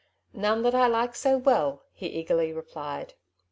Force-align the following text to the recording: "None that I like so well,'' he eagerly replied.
"None 0.33 0.63
that 0.63 0.73
I 0.73 0.87
like 0.87 1.13
so 1.15 1.37
well,'' 1.37 1.83
he 1.93 2.07
eagerly 2.07 2.51
replied. 2.51 3.13